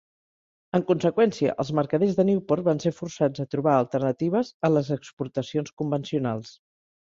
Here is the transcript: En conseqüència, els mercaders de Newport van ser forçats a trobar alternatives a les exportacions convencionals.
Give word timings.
En 0.77 0.85
conseqüència, 0.87 1.51
els 1.63 1.71
mercaders 1.81 2.17
de 2.21 2.25
Newport 2.31 2.67
van 2.69 2.81
ser 2.85 2.93
forçats 3.01 3.45
a 3.45 3.47
trobar 3.53 3.77
alternatives 3.85 4.53
a 4.71 4.75
les 4.79 4.93
exportacions 5.01 5.81
convencionals. 5.85 6.61